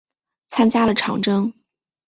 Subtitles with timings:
[0.47, 1.53] 参加了长征。